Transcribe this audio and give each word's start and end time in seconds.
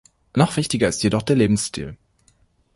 Noch 0.35 0.57
wichtiger 0.57 0.87
ist 0.89 1.03
jedoch 1.03 1.21
der 1.21 1.35
Lebensstil. 1.35 1.95